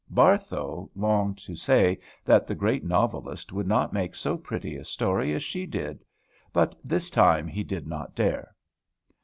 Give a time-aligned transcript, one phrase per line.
[0.09, 5.31] Barthow longed to say that the great novelist would not make so pretty a story
[5.31, 6.03] as she did.
[6.51, 8.55] But this time he did not dare.